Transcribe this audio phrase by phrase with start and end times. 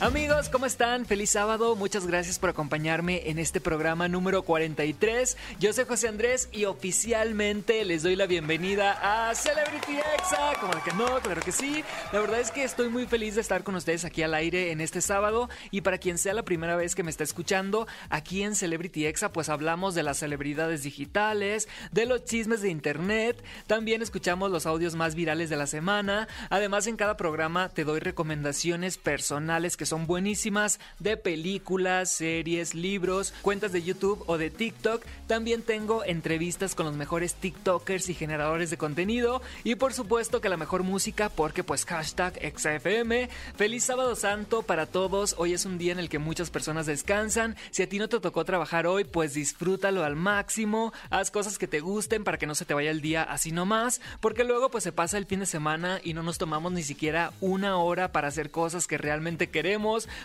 [0.00, 1.04] Amigos, ¿cómo están?
[1.04, 1.76] Feliz sábado.
[1.76, 5.36] Muchas gracias por acompañarme en este programa número 43.
[5.58, 10.58] Yo soy José Andrés y oficialmente les doy la bienvenida a Celebrity Exa.
[10.58, 11.84] Como que no, claro que sí.
[12.14, 14.80] La verdad es que estoy muy feliz de estar con ustedes aquí al aire en
[14.80, 15.50] este sábado.
[15.70, 19.34] Y para quien sea la primera vez que me está escuchando, aquí en Celebrity Exa,
[19.34, 23.44] pues hablamos de las celebridades digitales, de los chismes de internet.
[23.66, 26.26] También escuchamos los audios más virales de la semana.
[26.48, 33.34] Además, en cada programa te doy recomendaciones personales que son buenísimas de películas, series, libros,
[33.42, 35.04] cuentas de YouTube o de TikTok.
[35.26, 39.42] También tengo entrevistas con los mejores TikTokers y generadores de contenido.
[39.64, 43.28] Y por supuesto que la mejor música porque pues hashtag XFM.
[43.56, 45.34] Feliz sábado santo para todos.
[45.38, 47.56] Hoy es un día en el que muchas personas descansan.
[47.72, 50.92] Si a ti no te tocó trabajar hoy, pues disfrútalo al máximo.
[51.10, 54.00] Haz cosas que te gusten para que no se te vaya el día así nomás.
[54.20, 57.32] Porque luego pues se pasa el fin de semana y no nos tomamos ni siquiera
[57.40, 59.79] una hora para hacer cosas que realmente queremos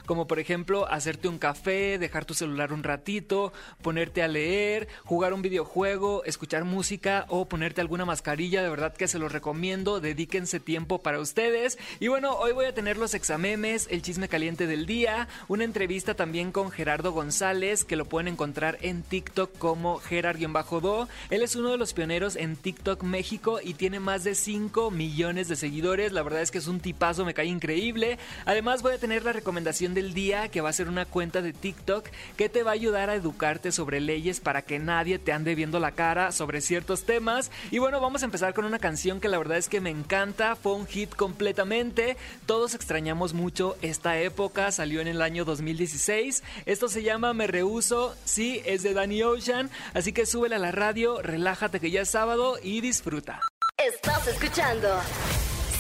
[0.06, 5.34] como por ejemplo hacerte un café, dejar tu celular un ratito, ponerte a leer, jugar
[5.34, 10.60] un videojuego, escuchar música o ponerte alguna mascarilla, de verdad que se los recomiendo, dedíquense
[10.60, 11.78] tiempo para ustedes.
[12.00, 16.14] Y bueno, hoy voy a tener los examemes, el chisme caliente del día, una entrevista
[16.14, 21.08] también con Gerardo González, que lo pueden encontrar en TikTok como Gerard-Do.
[21.30, 25.48] Él es uno de los pioneros en TikTok México y tiene más de 5 millones
[25.48, 28.18] de seguidores, la verdad es que es un tipazo, me cae increíble.
[28.46, 31.54] Además voy a tener la recomendación del día, que va a ser una cuenta de
[31.54, 35.56] TikTok que te va a ayudar a educarte sobre leyes para que nadie te ande
[35.56, 37.52] viendo la cara sobre ciertos temas.
[37.72, 40.56] Y bueno, vamos a empezar con una canción que la verdad es que me encanta,
[40.56, 42.18] fue un hit completamente.
[42.46, 46.44] Todos extrañamos mucho esta época, salió en el año 2016.
[46.66, 50.72] Esto se llama Me Rehuso, sí, es de Danny Ocean, así que súbele a la
[50.72, 53.42] radio, relájate que ya es sábado y disfruta.
[53.78, 54.88] Estás escuchando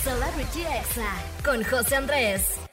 [0.03, 1.13] Celebrity Exa
[1.43, 2.64] con José Andrés.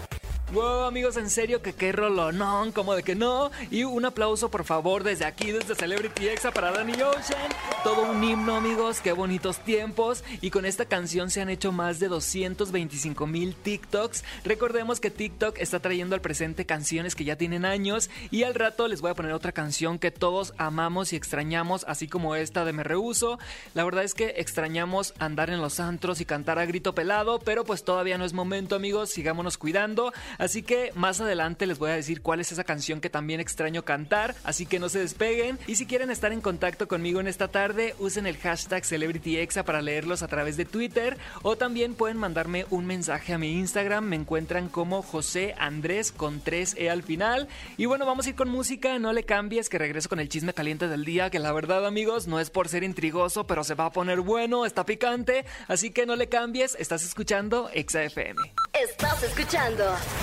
[0.52, 3.50] Wow, amigos, en serio que qué rolonón, como de que no.
[3.70, 7.50] Y un aplauso, por favor, desde aquí, desde Celebrity Exa para Danny Ocean.
[7.82, 10.22] Todo un himno, amigos, qué bonitos tiempos.
[10.42, 14.24] Y con esta canción se han hecho más de 225 mil TikToks.
[14.44, 18.10] Recordemos que TikTok está trayendo al presente canciones que ya tienen años.
[18.30, 22.08] Y al rato les voy a poner otra canción que todos amamos y extrañamos, así
[22.08, 23.38] como esta de Me Rehuso.
[23.72, 27.64] La verdad es que extrañamos andar en los antros y cantar a grito pelado, pero
[27.64, 29.08] pues todavía no es momento, amigos.
[29.08, 30.12] Sigámonos cuidando.
[30.42, 33.84] Así que más adelante les voy a decir cuál es esa canción que también extraño
[33.84, 35.56] cantar, así que no se despeguen.
[35.68, 39.80] Y si quieren estar en contacto conmigo en esta tarde, usen el hashtag CelebrityExa para
[39.80, 44.16] leerlos a través de Twitter o también pueden mandarme un mensaje a mi Instagram, me
[44.16, 47.46] encuentran como José Andrés con 3E al final.
[47.76, 50.54] Y bueno, vamos a ir con música, no le cambies que regreso con el chisme
[50.54, 53.84] caliente del día, que la verdad amigos no es por ser intrigoso, pero se va
[53.86, 58.40] a poner bueno, está picante, así que no le cambies, estás escuchando Exa FM.
[58.72, 59.84] Estás escuchando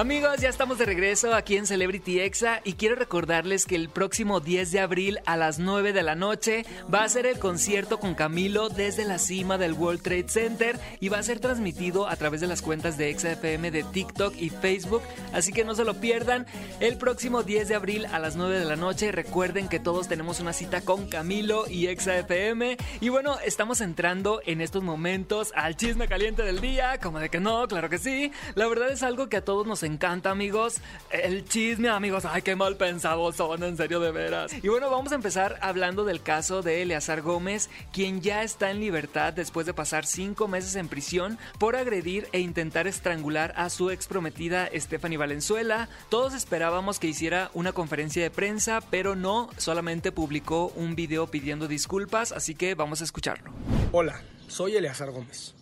[0.00, 4.40] Amigos, ya estamos de regreso aquí en Celebrity Exa y quiero recordarles que el próximo
[4.40, 8.14] 10 de abril a las 9 de la noche va a ser el concierto con
[8.14, 12.40] Camilo desde la cima del World Trade Center y va a ser transmitido a través
[12.40, 15.02] de las cuentas de XFM de TikTok y Facebook,
[15.34, 16.46] así que no se lo pierdan.
[16.80, 20.40] El próximo 10 de abril a las 9 de la noche, recuerden que todos tenemos
[20.40, 26.08] una cita con Camilo y XFM y bueno, estamos entrando en estos momentos al chisme
[26.08, 28.32] caliente del día, como de que no, claro que sí.
[28.54, 29.89] La verdad es algo que a todos nos
[30.24, 30.80] amigos.
[31.10, 32.24] El chisme, amigos.
[32.24, 34.52] Ay, qué mal pensados son, en serio, de veras.
[34.62, 38.80] Y bueno, vamos a empezar hablando del caso de Eleazar Gómez, quien ya está en
[38.80, 43.90] libertad después de pasar cinco meses en prisión por agredir e intentar estrangular a su
[43.90, 45.88] ex prometida Stephanie Valenzuela.
[46.08, 51.68] Todos esperábamos que hiciera una conferencia de prensa, pero no, solamente publicó un video pidiendo
[51.68, 53.50] disculpas, así que vamos a escucharlo.
[53.92, 55.59] Hola, soy Eleazar Gómez.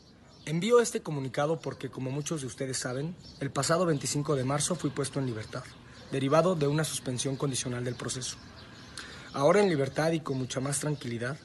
[0.49, 4.89] Envío este comunicado porque, como muchos de ustedes saben, el pasado 25 de marzo fui
[4.89, 5.63] puesto en libertad,
[6.11, 8.39] derivado de una suspensión condicional del proceso.
[9.35, 11.37] Ahora en libertad y con mucha más tranquilidad,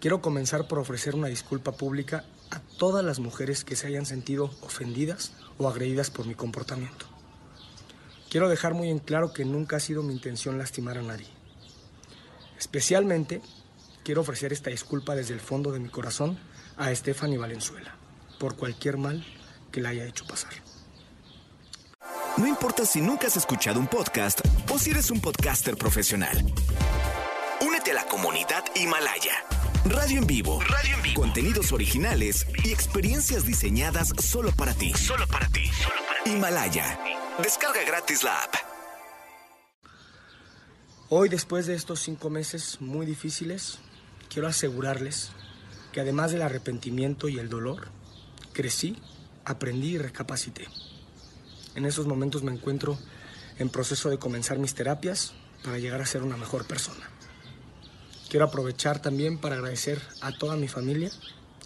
[0.00, 4.50] quiero comenzar por ofrecer una disculpa pública a todas las mujeres que se hayan sentido
[4.62, 7.06] ofendidas o agredidas por mi comportamiento.
[8.28, 11.28] Quiero dejar muy en claro que nunca ha sido mi intención lastimar a nadie.
[12.58, 13.40] Especialmente,
[14.02, 16.40] quiero ofrecer esta disculpa desde el fondo de mi corazón
[16.76, 18.01] a Stephanie Valenzuela
[18.42, 19.24] por cualquier mal
[19.70, 20.52] que la haya hecho pasar.
[22.36, 26.36] No importa si nunca has escuchado un podcast o si eres un podcaster profesional.
[27.64, 29.34] Únete a la comunidad Himalaya.
[29.84, 30.60] Radio en vivo.
[30.60, 31.20] Radio en vivo.
[31.20, 34.92] Contenidos originales y experiencias diseñadas solo para ti.
[34.94, 35.70] Solo para ti.
[36.26, 36.98] Himalaya.
[37.40, 38.54] Descarga gratis la app.
[41.10, 43.78] Hoy, después de estos cinco meses muy difíciles,
[44.28, 45.30] quiero asegurarles
[45.92, 48.01] que además del arrepentimiento y el dolor,
[48.52, 48.96] crecí,
[49.44, 50.66] aprendí y recapacité.
[51.74, 52.98] En esos momentos me encuentro
[53.58, 55.32] en proceso de comenzar mis terapias
[55.64, 57.08] para llegar a ser una mejor persona.
[58.28, 61.10] Quiero aprovechar también para agradecer a toda mi familia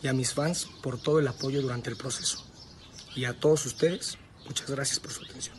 [0.03, 2.45] y a mis fans por todo el apoyo durante el proceso.
[3.15, 5.57] Y a todos ustedes, muchas gracias por su atención.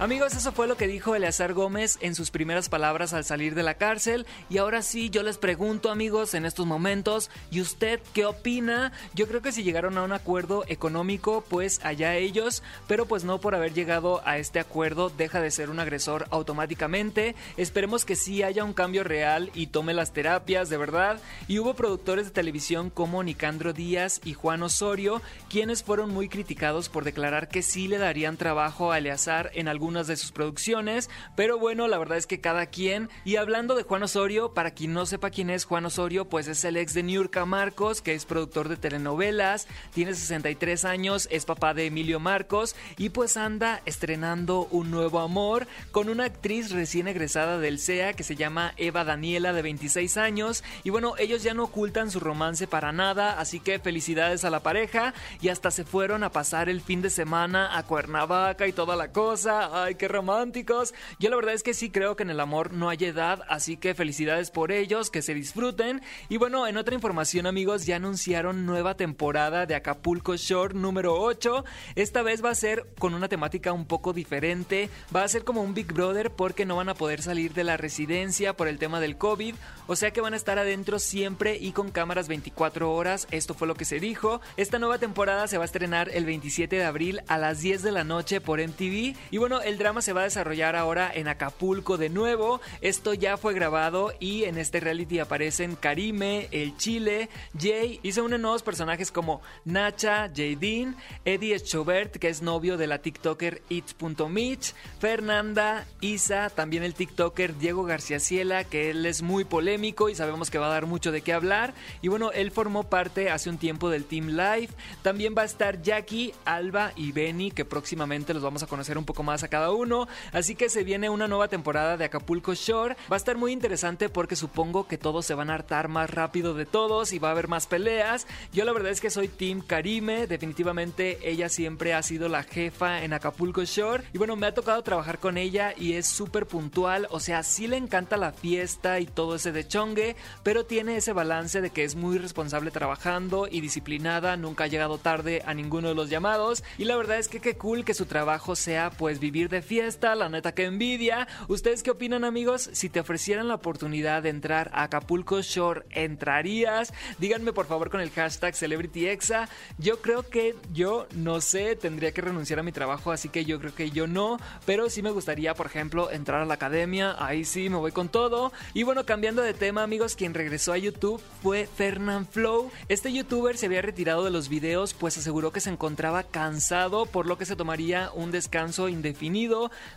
[0.00, 3.64] Amigos, eso fue lo que dijo Eleazar Gómez en sus primeras palabras al salir de
[3.64, 4.26] la cárcel.
[4.48, 8.92] Y ahora sí, yo les pregunto, amigos, en estos momentos, ¿y usted qué opina?
[9.14, 13.40] Yo creo que si llegaron a un acuerdo económico, pues allá ellos, pero pues no
[13.40, 17.34] por haber llegado a este acuerdo deja de ser un agresor automáticamente.
[17.56, 21.18] Esperemos que sí haya un cambio real y tome las terapias, de verdad.
[21.48, 26.88] Y hubo productores de televisión como Nicandro Díaz y Juan Osorio, quienes fueron muy criticados
[26.88, 31.58] por declarar que sí le darían trabajo a Eleazar en algún de sus producciones, pero
[31.58, 33.08] bueno, la verdad es que cada quien.
[33.24, 36.62] Y hablando de Juan Osorio, para quien no sepa quién es Juan Osorio, pues es
[36.64, 41.72] el ex de Niurka Marcos, que es productor de telenovelas, tiene 63 años, es papá
[41.72, 47.58] de Emilio Marcos y pues anda estrenando un nuevo amor con una actriz recién egresada
[47.58, 50.62] del CEA que se llama Eva Daniela de 26 años.
[50.84, 54.60] Y bueno, ellos ya no ocultan su romance para nada, así que felicidades a la
[54.60, 55.14] pareja.
[55.40, 59.12] Y hasta se fueron a pasar el fin de semana a Cuernavaca y toda la
[59.12, 60.94] cosa ay, qué románticos.
[61.18, 63.76] Yo la verdad es que sí creo que en el amor no hay edad, así
[63.76, 66.02] que felicidades por ellos, que se disfruten.
[66.28, 71.64] Y bueno, en otra información amigos, ya anunciaron nueva temporada de Acapulco Shore número 8.
[71.94, 75.62] Esta vez va a ser con una temática un poco diferente, va a ser como
[75.62, 79.00] un Big Brother porque no van a poder salir de la residencia por el tema
[79.00, 79.54] del COVID,
[79.86, 83.68] o sea que van a estar adentro siempre y con cámaras 24 horas, esto fue
[83.68, 84.40] lo que se dijo.
[84.56, 87.92] Esta nueva temporada se va a estrenar el 27 de abril a las 10 de
[87.92, 91.98] la noche por MTV y bueno, el drama se va a desarrollar ahora en Acapulco
[91.98, 92.60] de nuevo.
[92.80, 97.28] Esto ya fue grabado y en este reality aparecen Karime, el Chile,
[97.58, 102.86] Jay y se unen nuevos personajes como Nacha, Jaydin, Eddie Eschobert, que es novio de
[102.86, 109.44] la TikToker It's.Mitch, Fernanda, Isa, también el TikToker Diego García Ciela, que él es muy
[109.44, 111.74] polémico y sabemos que va a dar mucho de qué hablar.
[112.00, 114.70] Y bueno, él formó parte hace un tiempo del Team Live.
[115.02, 119.04] También va a estar Jackie, Alba y Benny, que próximamente los vamos a conocer un
[119.04, 120.06] poco más acá cada uno.
[120.32, 122.96] Así que se viene una nueva temporada de Acapulco Shore.
[123.10, 126.54] Va a estar muy interesante porque supongo que todos se van a hartar más rápido
[126.54, 128.28] de todos y va a haber más peleas.
[128.52, 130.28] Yo la verdad es que soy Team Karime.
[130.28, 134.04] Definitivamente ella siempre ha sido la jefa en Acapulco Shore.
[134.12, 137.08] Y bueno, me ha tocado trabajar con ella y es súper puntual.
[137.10, 140.14] O sea, sí le encanta la fiesta y todo ese de chongue,
[140.44, 144.36] pero tiene ese balance de que es muy responsable trabajando y disciplinada.
[144.36, 146.62] Nunca ha llegado tarde a ninguno de los llamados.
[146.76, 150.16] Y la verdad es que qué cool que su trabajo sea pues vivir de fiesta,
[150.16, 151.28] la neta que envidia.
[151.46, 152.68] ¿Ustedes qué opinan amigos?
[152.72, 156.92] Si te ofrecieran la oportunidad de entrar a Acapulco Shore, ¿entrarías?
[157.20, 159.48] Díganme por favor con el hashtag CelebrityExa.
[159.78, 163.60] Yo creo que yo no sé, tendría que renunciar a mi trabajo, así que yo
[163.60, 167.44] creo que yo no, pero sí me gustaría, por ejemplo, entrar a la academia, ahí
[167.44, 168.52] sí me voy con todo.
[168.74, 172.72] Y bueno, cambiando de tema amigos, quien regresó a YouTube fue Fernand Flow.
[172.88, 177.26] Este youtuber se había retirado de los videos, pues aseguró que se encontraba cansado, por
[177.26, 179.27] lo que se tomaría un descanso indefinido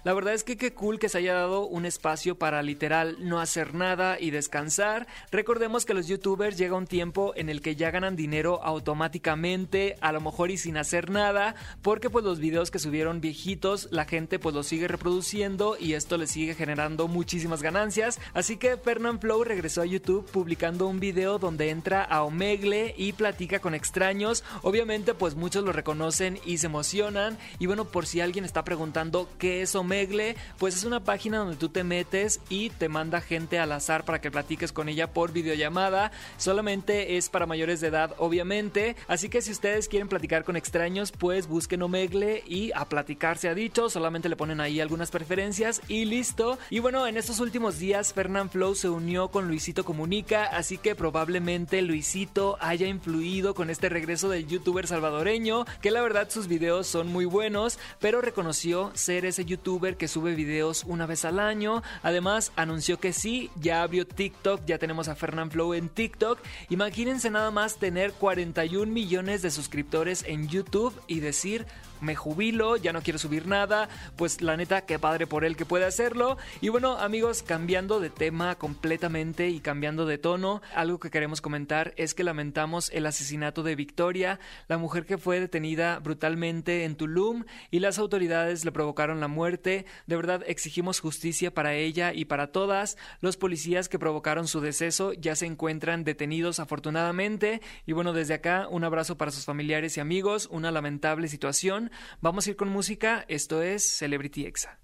[0.03, 3.39] la verdad es que qué cool que se haya dado un espacio para literal no
[3.39, 5.07] hacer nada y descansar.
[5.31, 10.11] Recordemos que los youtubers llega un tiempo en el que ya ganan dinero automáticamente, a
[10.11, 14.39] lo mejor y sin hacer nada, porque pues los videos que subieron viejitos, la gente
[14.39, 18.19] pues los sigue reproduciendo y esto le sigue generando muchísimas ganancias.
[18.33, 23.13] Así que Fernand Flow regresó a YouTube publicando un video donde entra a Omegle y
[23.13, 24.43] platica con extraños.
[24.61, 27.37] Obviamente pues muchos lo reconocen y se emocionan.
[27.59, 30.35] Y bueno, por si alguien está preguntando ¿Qué es Omegle?
[30.57, 34.21] Pues es una página donde tú te metes y te manda gente al azar para
[34.21, 36.11] que platiques con ella por videollamada.
[36.37, 38.95] Solamente es para mayores de edad, obviamente.
[39.07, 43.49] Así que si ustedes quieren platicar con extraños, pues busquen Omegle y a platicar se
[43.49, 43.89] ha dicho.
[43.89, 46.57] Solamente le ponen ahí algunas preferencias y listo.
[46.69, 50.95] Y bueno, en estos últimos días Fernand Flow se unió con Luisito Comunica, así que
[50.95, 56.87] probablemente Luisito haya influido con este regreso del youtuber salvadoreño, que la verdad sus videos
[56.87, 61.83] son muy buenos, pero reconoció ser ese youtuber que sube videos una vez al año.
[62.03, 66.39] Además, anunció que sí, ya abrió TikTok, ya tenemos a Fernand Flow en TikTok.
[66.69, 71.65] Imagínense nada más tener 41 millones de suscriptores en YouTube y decir
[72.01, 75.65] me jubilo, ya no quiero subir nada, pues la neta, qué padre por él que
[75.65, 76.37] puede hacerlo.
[76.59, 81.93] Y bueno, amigos, cambiando de tema completamente y cambiando de tono, algo que queremos comentar
[81.97, 87.45] es que lamentamos el asesinato de Victoria, la mujer que fue detenida brutalmente en Tulum
[87.69, 89.85] y las autoridades le provocaron la muerte.
[90.07, 92.97] De verdad, exigimos justicia para ella y para todas.
[93.21, 97.61] Los policías que provocaron su deceso ya se encuentran detenidos afortunadamente.
[97.85, 101.90] Y bueno, desde acá, un abrazo para sus familiares y amigos, una lamentable situación.
[102.21, 104.79] Vamos a ir con música, esto es Celebrity Exa.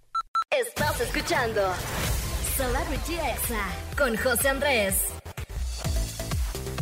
[0.50, 1.62] Estás escuchando
[2.56, 3.66] Celebrity Exa
[3.98, 5.14] con José Andrés.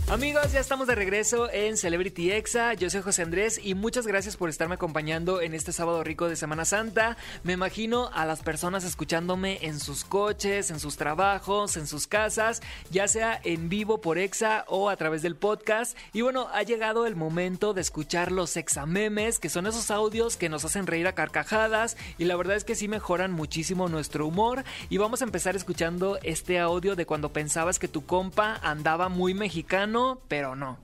[0.07, 2.75] Amigos, ya estamos de regreso en Celebrity Exa.
[2.75, 6.35] Yo soy José Andrés y muchas gracias por estarme acompañando en este sábado rico de
[6.35, 7.17] Semana Santa.
[7.41, 12.61] Me imagino a las personas escuchándome en sus coches, en sus trabajos, en sus casas,
[12.91, 15.97] ya sea en vivo por Exa o a través del podcast.
[16.13, 20.49] Y bueno, ha llegado el momento de escuchar los Examemes, que son esos audios que
[20.49, 24.65] nos hacen reír a carcajadas y la verdad es que sí mejoran muchísimo nuestro humor.
[24.89, 29.33] Y vamos a empezar escuchando este audio de cuando pensabas que tu compa andaba muy
[29.33, 29.94] mexicano
[30.27, 30.77] pero no.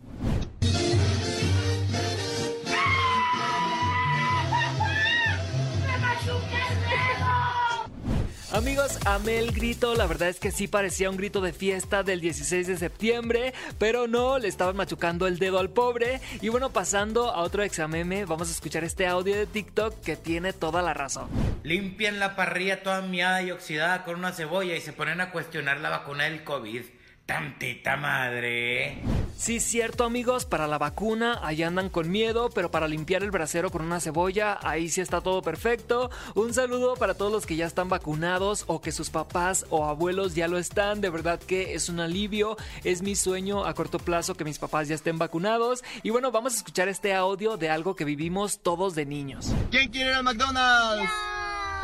[8.54, 12.20] Amigos, amé el grito, la verdad es que sí parecía un grito de fiesta del
[12.20, 16.20] 16 de septiembre, pero no, le estaban machucando el dedo al pobre.
[16.42, 20.52] Y bueno, pasando a otro exameme, vamos a escuchar este audio de TikTok que tiene
[20.52, 21.30] toda la razón.
[21.64, 25.80] Limpian la parrilla toda miada y oxidada con una cebolla y se ponen a cuestionar
[25.80, 26.84] la vacuna del COVID.
[27.32, 28.98] Tantita madre.
[29.38, 33.72] Sí, cierto amigos, para la vacuna ahí andan con miedo, pero para limpiar el brasero
[33.72, 36.12] con una cebolla, ahí sí está todo perfecto.
[36.36, 40.36] Un saludo para todos los que ya están vacunados o que sus papás o abuelos
[40.36, 44.36] ya lo están, de verdad que es un alivio, es mi sueño a corto plazo
[44.36, 45.86] que mis papás ya estén vacunados.
[46.04, 49.54] Y bueno, vamos a escuchar este audio de algo que vivimos todos de niños.
[49.72, 51.10] ¿Quién quiere ir al McDonald's?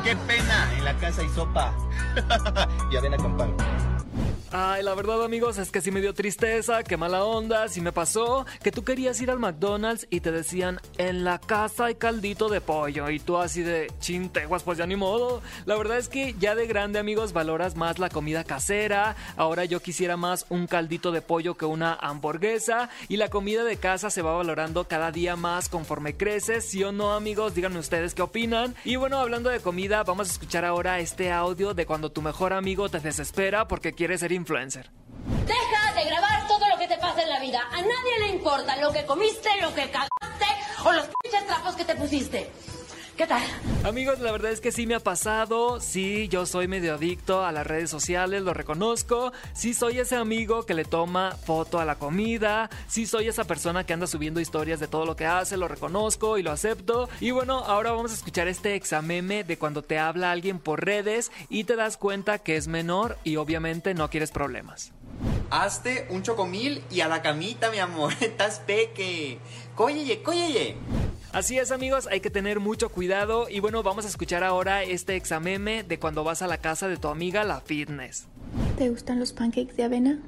[0.04, 0.74] ¡Qué pena!
[0.77, 1.74] En la casa hay sopa.
[2.92, 3.87] ya ven a comprar.
[4.54, 7.92] Ay, la verdad amigos es que sí me dio tristeza, qué mala onda, sí me
[7.92, 12.48] pasó que tú querías ir al McDonald's y te decían, en la casa hay caldito
[12.48, 15.42] de pollo y tú así de chinteguas, pues ya ni modo.
[15.66, 19.82] La verdad es que ya de grande amigos valoras más la comida casera, ahora yo
[19.82, 24.22] quisiera más un caldito de pollo que una hamburguesa y la comida de casa se
[24.22, 27.54] va valorando cada día más conforme creces, ¿sí o no amigos?
[27.54, 28.75] Díganme ustedes qué opinan.
[28.86, 32.54] Y bueno, hablando de comida, vamos a escuchar ahora este audio de cuando tu mejor
[32.54, 34.89] amigo te desespera porque quiere ser influencer.
[35.46, 37.62] Deja de grabar todo lo que te pasa en la vida.
[37.72, 40.46] A nadie le importa lo que comiste, lo que cagaste
[40.86, 42.50] o los pinches trapos que te pusiste.
[43.18, 43.42] ¿Qué tal?
[43.84, 45.80] Amigos, la verdad es que sí me ha pasado.
[45.80, 49.34] Sí, yo soy medio adicto a las redes sociales, lo reconozco.
[49.54, 52.70] Sí soy ese amigo que le toma foto a la comida.
[52.88, 56.38] Sí soy esa persona que anda subiendo historias de todo lo que hace, lo reconozco
[56.38, 57.10] y lo acepto.
[57.20, 61.32] Y bueno, ahora vamos a escuchar este exameme de cuando te habla alguien por redes
[61.50, 64.92] y te das cuenta que es menor y obviamente no quieres problemas.
[65.50, 68.14] Hazte un chocomil y a la camita, mi amor.
[68.22, 69.40] Estás peque.
[69.74, 70.78] Cóyeye, cóyeye.
[71.38, 75.15] Así es amigos, hay que tener mucho cuidado y bueno, vamos a escuchar ahora este
[75.15, 78.25] exameme de cuando vas a la casa de tu amiga la fitness.
[78.75, 80.20] ¿Te gustan los pancakes de avena?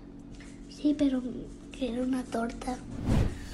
[0.69, 1.23] Sí, pero
[1.75, 2.77] quiero una torta.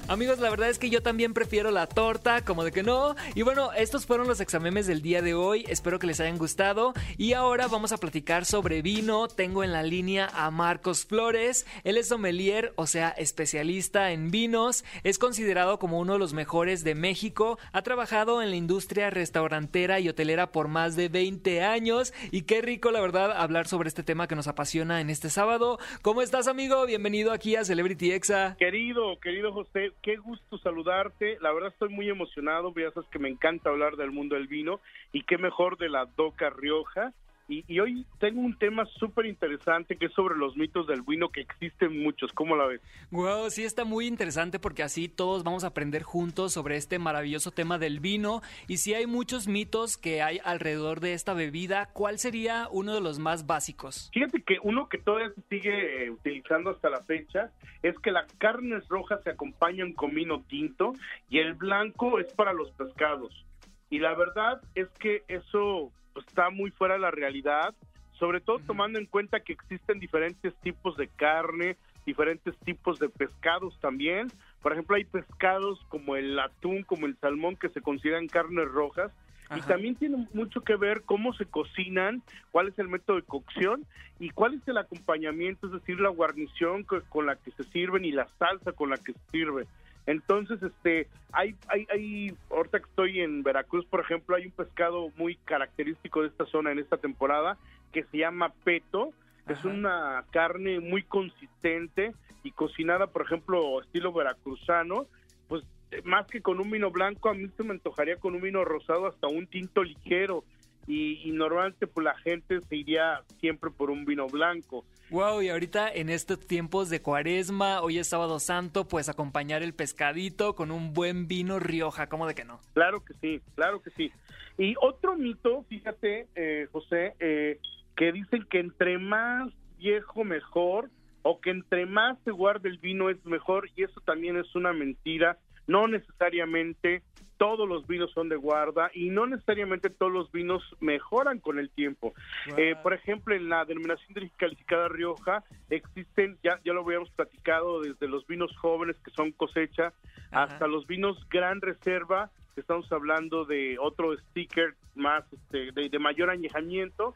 [0.07, 3.15] Amigos, la verdad es que yo también prefiero la torta, como de que no.
[3.33, 5.65] Y bueno, estos fueron los examemes del día de hoy.
[5.67, 6.93] Espero que les hayan gustado.
[7.17, 9.27] Y ahora vamos a platicar sobre vino.
[9.27, 11.65] Tengo en la línea a Marcos Flores.
[11.83, 14.85] Él es sommelier, o sea, especialista en vinos.
[15.03, 17.57] Es considerado como uno de los mejores de México.
[17.71, 22.13] Ha trabajado en la industria restaurantera y hotelera por más de 20 años.
[22.29, 25.79] Y qué rico, la verdad, hablar sobre este tema que nos apasiona en este sábado.
[26.03, 26.85] ¿Cómo estás, amigo?
[26.85, 28.55] Bienvenido aquí a Celebrity Exa.
[28.59, 31.37] Querido, querido José, qué gusto saludarte.
[31.41, 34.79] La verdad estoy muy emocionado, ya sabes que me encanta hablar del mundo del vino
[35.11, 37.13] y qué mejor de la Doca Rioja.
[37.47, 41.29] Y, y hoy tengo un tema súper interesante que es sobre los mitos del vino,
[41.29, 42.31] que existen muchos.
[42.33, 42.81] ¿Cómo la ves?
[43.11, 47.51] Wow, sí está muy interesante porque así todos vamos a aprender juntos sobre este maravilloso
[47.51, 48.41] tema del vino.
[48.67, 53.01] Y si hay muchos mitos que hay alrededor de esta bebida, ¿cuál sería uno de
[53.01, 54.09] los más básicos?
[54.13, 57.51] Fíjate que uno que todavía se sigue eh, utilizando hasta la fecha
[57.83, 60.93] es que las carnes rojas se acompañan con vino tinto
[61.29, 63.45] y el blanco es para los pescados.
[63.89, 67.75] Y la verdad es que eso pues, está muy fuera de la realidad,
[68.13, 73.77] sobre todo tomando en cuenta que existen diferentes tipos de carne, diferentes tipos de pescados
[73.81, 74.29] también.
[74.61, 79.11] Por ejemplo, hay pescados como el atún, como el salmón, que se consideran carnes rojas.
[79.57, 83.85] Y también tiene mucho que ver cómo se cocinan, cuál es el método de cocción
[84.17, 88.05] y cuál es el acompañamiento, es decir, la guarnición co- con la que se sirven
[88.05, 89.67] y la salsa con la que se sirve.
[90.05, 95.11] Entonces, este, hay, hay, hay, ahorita que estoy en Veracruz, por ejemplo, hay un pescado
[95.17, 97.57] muy característico de esta zona en esta temporada
[97.91, 99.13] que se llama peto.
[99.47, 105.05] Es una carne muy consistente y cocinada, por ejemplo, estilo veracruzano.
[105.47, 105.63] Pues
[106.03, 109.07] más que con un vino blanco, a mí se me antojaría con un vino rosado
[109.07, 110.43] hasta un tinto ligero.
[110.87, 114.85] Y, y normalmente pues la gente se iría siempre por un vino blanco.
[115.09, 119.73] Wow, y ahorita en estos tiempos de cuaresma, hoy es sábado santo, pues acompañar el
[119.73, 122.59] pescadito con un buen vino Rioja, ¿cómo de que no?
[122.73, 124.11] Claro que sí, claro que sí.
[124.57, 127.59] Y otro mito, fíjate, eh, José, eh,
[127.95, 130.89] que dicen que entre más viejo mejor,
[131.21, 134.73] o que entre más se guarde el vino es mejor, y eso también es una
[134.73, 135.37] mentira.
[135.67, 137.03] No necesariamente
[137.37, 141.69] todos los vinos son de guarda y no necesariamente todos los vinos mejoran con el
[141.69, 142.13] tiempo.
[142.57, 147.81] Eh, por ejemplo, en la denominación de calificada Rioja existen, ya, ya lo habíamos platicado,
[147.81, 149.93] desde los vinos jóvenes que son cosecha
[150.31, 155.99] hasta los vinos gran reserva, que estamos hablando de otro sticker más este, de, de
[155.99, 157.15] mayor añejamiento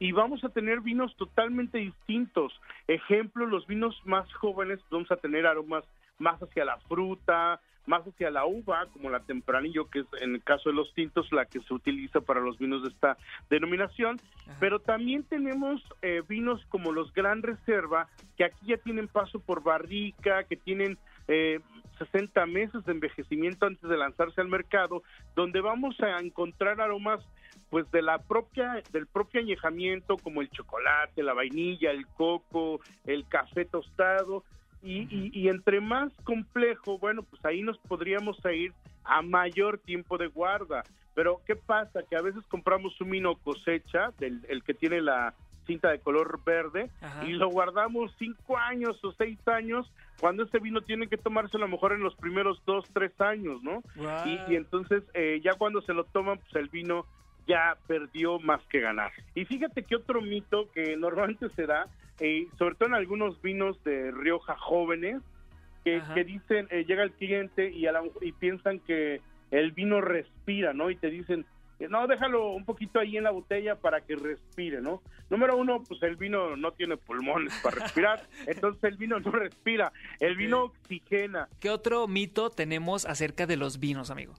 [0.00, 2.58] y vamos a tener vinos totalmente distintos.
[2.88, 5.84] Ejemplo, los vinos más jóvenes vamos a tener aromas
[6.18, 10.42] más hacia la fruta, más hacia la uva, como la tempranillo, que es en el
[10.42, 13.16] caso de los tintos la que se utiliza para los vinos de esta
[13.48, 14.20] denominación,
[14.58, 19.62] pero también tenemos eh, vinos como los Gran Reserva, que aquí ya tienen paso por
[19.62, 21.60] barrica, que tienen eh,
[21.98, 25.02] 60 meses de envejecimiento antes de lanzarse al mercado,
[25.34, 27.20] donde vamos a encontrar aromas
[27.68, 33.26] pues de la propia del propio añejamiento como el chocolate, la vainilla, el coco, el
[33.28, 34.44] café tostado
[34.82, 38.72] y, y, entre más complejo, bueno, pues ahí nos podríamos ir
[39.04, 40.84] a mayor tiempo de guarda.
[41.14, 42.00] Pero ¿qué pasa?
[42.08, 45.34] Que a veces compramos un vino cosecha, del, el que tiene la
[45.66, 46.90] cinta de color verde,
[47.26, 51.60] y lo guardamos cinco años o seis años, cuando ese vino tiene que tomarse a
[51.60, 53.82] lo mejor en los primeros dos, tres años, ¿no?
[54.24, 57.06] Y, y, entonces eh, ya cuando se lo toman, pues el vino
[57.46, 59.12] ya perdió más que ganar.
[59.34, 61.86] Y fíjate que otro mito que normalmente se da,
[62.20, 65.22] eh, sobre todo en algunos vinos de Rioja jóvenes,
[65.84, 67.86] que, dicen, eh, llega el cliente y,
[68.20, 70.90] y piensan que el vino respira, ¿no?
[70.90, 71.46] Y te dicen,
[71.80, 75.02] eh, no, déjalo un poquito ahí en la botella para que respire, ¿no?
[75.30, 79.92] Número uno, pues el vino no tiene pulmones para respirar, entonces el vino no respira,
[80.20, 81.48] el vino oxigena.
[81.58, 84.34] ¿Qué otro mito tenemos acerca de los vinos, amigo?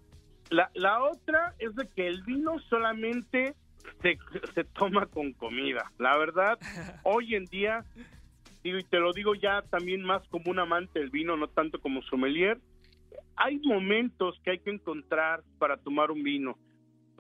[0.50, 3.56] La, la otra es de que el vino solamente
[4.02, 4.17] se,
[4.54, 5.91] se toma con comida.
[5.98, 6.60] La verdad,
[7.04, 7.86] hoy en día,
[8.63, 11.80] digo, y te lo digo ya también más como un amante del vino, no tanto
[11.80, 12.60] como sommelier,
[13.36, 16.58] hay momentos que hay que encontrar para tomar un vino.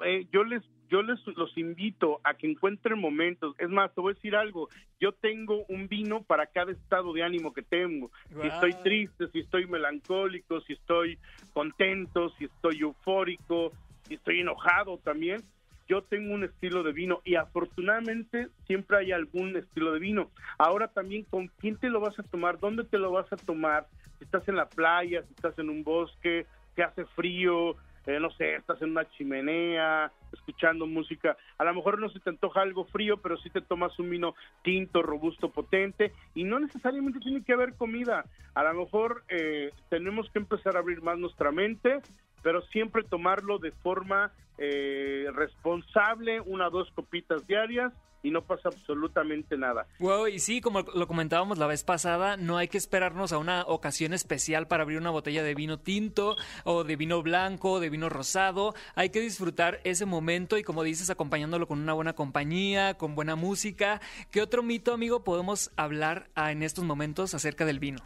[0.03, 3.55] Eh, yo les yo les los invito a que encuentren momentos.
[3.57, 4.67] Es más, te voy a decir algo.
[4.99, 8.11] Yo tengo un vino para cada estado de ánimo que tengo.
[8.41, 11.17] Si estoy triste, si estoy melancólico, si estoy
[11.53, 13.71] contento, si estoy eufórico,
[14.03, 15.41] si estoy enojado también.
[15.91, 20.31] Yo tengo un estilo de vino y afortunadamente siempre hay algún estilo de vino.
[20.57, 22.61] Ahora también, ¿con quién te lo vas a tomar?
[22.61, 23.87] ¿Dónde te lo vas a tomar?
[24.17, 26.45] Si estás en la playa, si estás en un bosque,
[26.77, 27.75] que hace frío,
[28.05, 32.29] eh, no sé, estás en una chimenea, escuchando música, a lo mejor no se te
[32.29, 37.19] antoja algo frío, pero sí te tomas un vino tinto, robusto, potente, y no necesariamente
[37.19, 38.23] tiene que haber comida,
[38.55, 41.99] a lo mejor eh, tenemos que empezar a abrir más nuestra mente,
[42.41, 47.91] pero siempre tomarlo de forma eh, responsable, una o dos copitas diarias,
[48.23, 49.87] y no pasa absolutamente nada.
[49.99, 53.63] Wow, y sí, como lo comentábamos la vez pasada, no hay que esperarnos a una
[53.63, 58.09] ocasión especial para abrir una botella de vino tinto o de vino blanco, de vino
[58.09, 58.73] rosado.
[58.95, 63.35] Hay que disfrutar ese momento y como dices, acompañándolo con una buena compañía, con buena
[63.35, 64.01] música.
[64.29, 68.01] ¿Qué otro mito, amigo, podemos hablar ah, en estos momentos acerca del vino?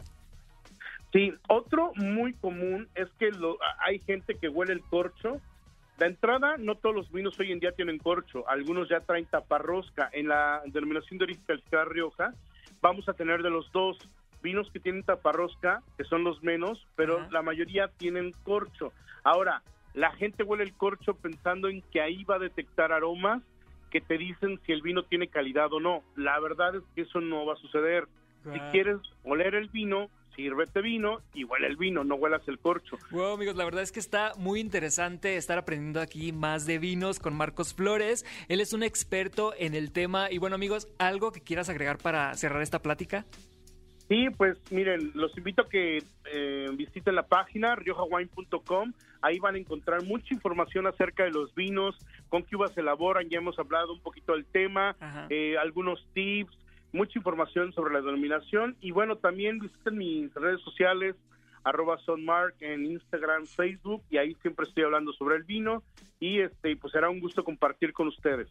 [1.12, 5.40] Sí, otro muy común es que lo, hay gente que huele el corcho
[5.98, 10.10] de entrada, no todos los vinos hoy en día tienen corcho, algunos ya traen taparrosca.
[10.12, 12.34] En la denominación de origen calificada Rioja,
[12.82, 13.96] vamos a tener de los dos
[14.42, 18.92] vinos que tienen taparrosca, que son los menos, pero la mayoría tienen corcho.
[19.24, 19.62] Ahora,
[19.94, 23.42] la gente huele el corcho pensando en que ahí va a detectar aromas
[23.90, 26.02] que te dicen si el vino tiene calidad o no.
[26.16, 28.06] La verdad es que eso no va a suceder.
[28.52, 32.98] Si quieres oler el vino, sírvete vino y huele el vino, no huelas el corcho.
[33.10, 37.18] Wow, amigos, la verdad es que está muy interesante estar aprendiendo aquí más de vinos
[37.18, 38.24] con Marcos Flores.
[38.48, 40.30] Él es un experto en el tema.
[40.30, 43.24] Y bueno, amigos, ¿algo que quieras agregar para cerrar esta plática?
[44.08, 45.98] Sí, pues miren, los invito a que
[46.32, 48.92] eh, visiten la página riojawine.com.
[49.20, 51.96] Ahí van a encontrar mucha información acerca de los vinos,
[52.28, 53.28] con qué uvas se elaboran.
[53.28, 54.94] Ya hemos hablado un poquito del tema,
[55.28, 56.56] eh, algunos tips,
[56.96, 61.14] mucha información sobre la denominación y bueno, también visiten mis redes sociales
[61.66, 65.82] arroba sonmark en Instagram, Facebook, y ahí siempre estoy hablando sobre el vino,
[66.20, 68.48] y este, pues será un gusto compartir con ustedes.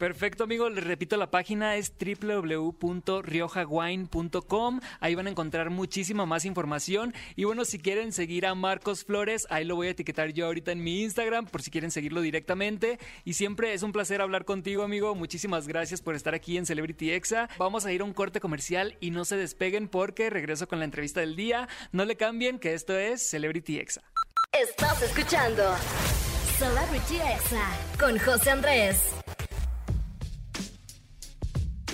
[0.00, 0.70] Perfecto, amigo.
[0.70, 4.80] Les repito, la página es www.riojawine.com.
[4.98, 7.12] Ahí van a encontrar muchísima más información.
[7.36, 10.72] Y bueno, si quieren seguir a Marcos Flores, ahí lo voy a etiquetar yo ahorita
[10.72, 12.98] en mi Instagram, por si quieren seguirlo directamente.
[13.26, 15.14] Y siempre es un placer hablar contigo, amigo.
[15.14, 17.50] Muchísimas gracias por estar aquí en Celebrity Exa.
[17.58, 20.86] Vamos a ir a un corte comercial y no se despeguen porque regreso con la
[20.86, 21.68] entrevista del día.
[21.92, 24.00] No le cambien, que esto es Celebrity Exa.
[24.58, 25.62] Estás escuchando
[26.56, 29.20] Celebrity Exa con José Andrés.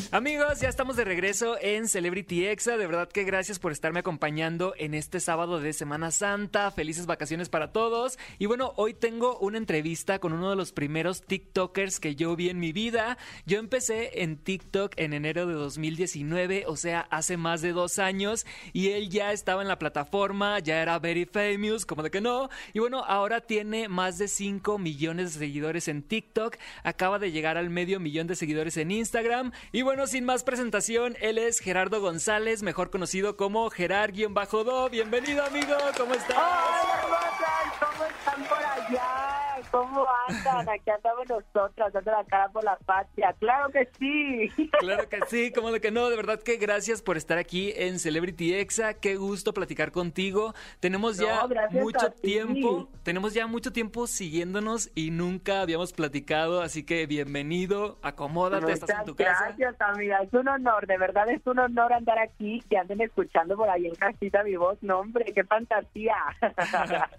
[0.12, 2.76] Amigos, ya estamos de regreso en Celebrity Exa.
[2.76, 6.70] De verdad que gracias por estarme acompañando en este sábado de Semana Santa.
[6.70, 8.16] Felices vacaciones para todos.
[8.38, 12.50] Y bueno, hoy tengo una entrevista con uno de los primeros TikTokers que yo vi
[12.50, 13.18] en mi vida.
[13.46, 18.46] Yo empecé en TikTok en enero de 2019, o sea, hace más de dos años.
[18.72, 22.48] Y él ya estaba en la plataforma, ya era very famous, como de que no.
[22.72, 26.56] Y bueno, ahora tiene más de 5 millones de seguidores en TikTok.
[26.84, 29.50] Acaba de llegar al medio millón de seguidores en Instagram.
[29.72, 34.90] Y bueno, sin más presentación, él es Gerardo González, mejor conocido como Gerard-Do.
[34.90, 36.36] Bienvenido, amigo, ¿cómo estás?
[36.36, 39.62] Hola, ¿cómo están por allá?
[39.76, 40.66] ¿Cómo andan?
[40.70, 43.34] Aquí andamos nosotros, dando la cara por la patria.
[43.38, 44.70] ¡Claro que sí!
[44.80, 46.08] Claro que sí, como de que no.
[46.08, 48.94] De verdad que gracias por estar aquí en Celebrity Exa.
[48.94, 50.54] Qué gusto platicar contigo.
[50.80, 57.06] Tenemos ya mucho tiempo, tenemos ya mucho tiempo siguiéndonos y nunca habíamos platicado, así que
[57.06, 59.46] bienvenido, acomódate, estás en tu casa.
[59.46, 60.22] Gracias, amiga.
[60.22, 63.86] Es un honor, de verdad es un honor andar aquí, que anden escuchando por ahí
[63.86, 64.78] en casita mi voz.
[64.82, 66.16] No, hombre, qué fantasía.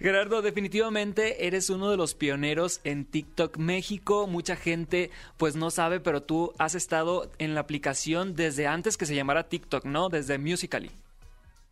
[0.00, 4.26] Gerardo, definitivamente eres uno de los pioneros en TikTok México.
[4.26, 9.06] Mucha gente pues no sabe, pero tú has estado en la aplicación desde antes que
[9.06, 10.08] se llamara TikTok, ¿no?
[10.08, 10.90] Desde Musical.ly.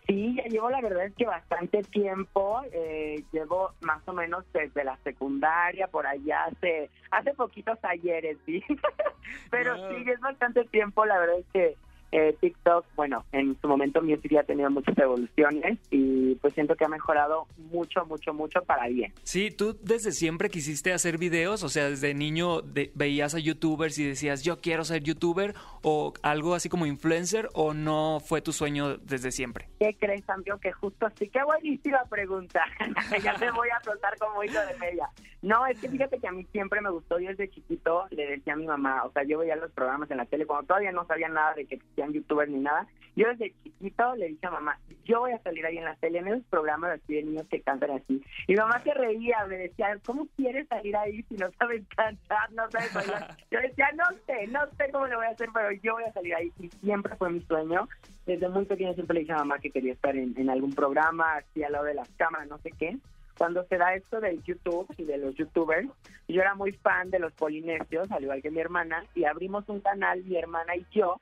[0.07, 4.83] Sí, ya llevo la verdad es que bastante tiempo, eh, llevo más o menos desde
[4.83, 8.65] la secundaria, por allá hace, hace poquitos ayeres, sí,
[9.51, 11.77] pero sí, es bastante tiempo, la verdad es que
[12.13, 16.85] eh, TikTok, bueno, en su momento Music ha tenido muchas evoluciones y pues siento que
[16.85, 19.13] ha mejorado mucho, mucho, mucho para bien.
[19.23, 22.61] Sí, tú desde siempre quisiste hacer videos, o sea, desde niño
[22.95, 27.75] veías a youtubers y decías, yo quiero ser youtuber o algo así como influencer o
[27.75, 29.69] no fue tu sueño desde siempre?
[29.81, 30.59] ¿Qué crees, amigo?
[30.59, 32.65] Que justo así, qué buenísima pregunta.
[33.23, 35.09] ya te voy a contar como hilo de media.
[35.43, 38.53] No, es que fíjate que a mí siempre me gustó, yo desde chiquito le decía
[38.53, 41.05] a mi mamá, o sea, yo veía los programas en la tele cuando todavía no
[41.07, 42.87] sabía nada de que existían youtubers ni nada.
[43.15, 46.19] Yo desde chiquito le dije a mamá, yo voy a salir ahí en la tele,
[46.19, 48.23] en esos programas así de niños que cantan así.
[48.47, 52.71] Y mamá se reía, me decía, ¿cómo quieres salir ahí si no sabes cantar, no
[52.71, 53.37] sabes bailar?
[53.51, 56.13] Yo decía, no sé, no sé cómo lo voy a hacer, pero yo voy a
[56.13, 56.51] salir ahí.
[56.59, 57.87] Y siempre fue mi sueño.
[58.25, 61.37] Desde muy pequeño siempre le dije a mamá que quería estar en, en algún programa,
[61.37, 62.97] así al lado de las cámaras, no sé qué
[63.43, 65.89] cuando se da esto del YouTube y de los youtubers,
[66.29, 69.81] yo era muy fan de los polinesios, al igual que mi hermana, y abrimos un
[69.81, 71.21] canal, mi hermana y yo,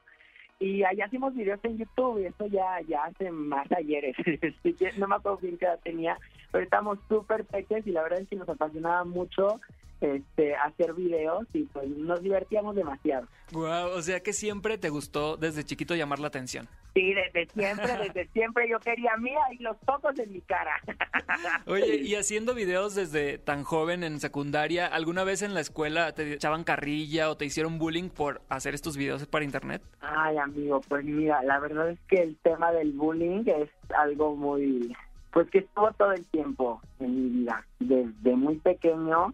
[0.61, 4.15] y allá hacemos videos en YouTube, y eso ya, ya hace más ayeres.
[4.99, 6.19] no me acuerdo bien qué edad tenía,
[6.53, 9.59] pero estamos súper pequeños y la verdad es que nos apasionaba mucho
[10.01, 13.27] este, hacer videos y pues nos divertíamos demasiado.
[13.53, 16.69] Wow, o sea que siempre te gustó desde chiquito llamar la atención.
[16.95, 20.75] Sí, desde siempre, desde siempre yo quería, mira, y los focos en mi cara.
[21.67, 26.35] Oye, y haciendo videos desde tan joven en secundaria, ¿alguna vez en la escuela te
[26.35, 29.83] echaban carrilla o te hicieron bullying por hacer estos videos para internet?
[30.01, 34.93] Ay, amigo, pues mira, la verdad es que el tema del bullying es algo muy,
[35.33, 37.65] pues que estuvo todo el tiempo en mi vida.
[37.79, 39.33] Desde muy pequeño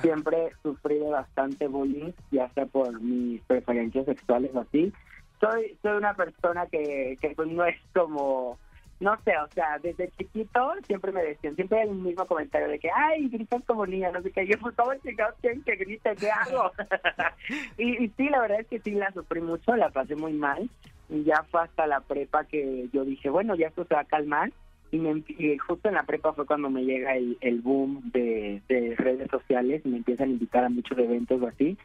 [0.00, 4.92] siempre sufrí de bastante bullying, ya sea por mis preferencias sexuales o así.
[5.40, 8.58] Soy, soy una persona que, que pues no es como,
[9.00, 12.78] no sé, o sea, desde chiquito siempre me decían, siempre hay el mismo comentario de
[12.78, 16.14] que, ay, gritas como niña, no sé qué, yo pues todo chicos quieren que grite,
[16.14, 16.70] ¿qué hago?
[17.78, 20.70] y, y sí, la verdad es que sí la sufrí mucho, la pasé muy mal,
[21.08, 24.04] y ya fue hasta la prepa que yo dije, bueno, ya esto se va a
[24.04, 24.52] calmar,
[24.92, 28.62] y, me, y justo en la prepa fue cuando me llega el, el boom de,
[28.68, 31.76] de redes sociales y me empiezan a invitar a muchos eventos o así,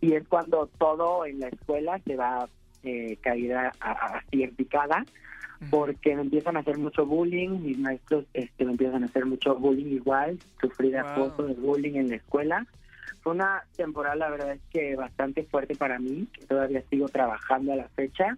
[0.00, 2.48] y es cuando todo en la escuela se va
[2.82, 5.04] eh, caída así en picada
[5.70, 9.56] porque me empiezan a hacer mucho bullying, mis maestros este, me empiezan a hacer mucho
[9.56, 12.66] bullying igual, sufrí de acoso, de bullying en la escuela.
[13.22, 17.72] Fue una temporada, la verdad es que bastante fuerte para mí, que todavía sigo trabajando
[17.72, 18.36] a la fecha,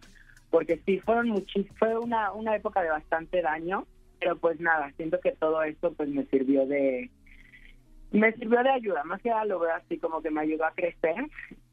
[0.49, 3.87] porque sí, fueron muchis, fue una, una época de bastante daño,
[4.21, 7.11] pero pues nada, siento que todo esto pues me sirvió de,
[8.13, 10.73] me sirvió de ayuda, más que nada lo veo así como que me ayudó a
[10.73, 11.15] crecer